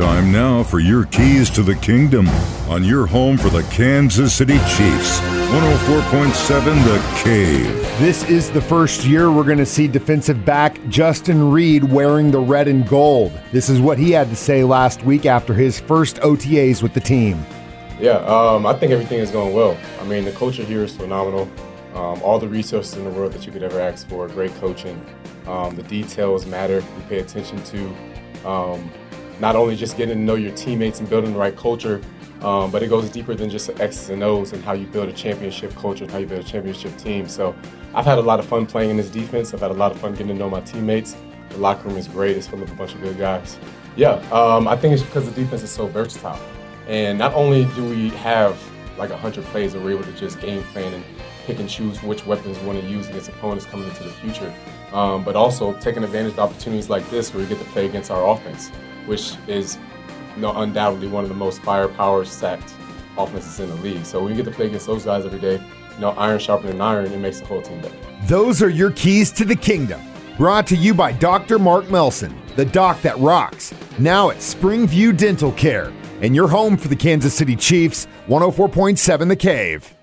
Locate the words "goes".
32.88-33.08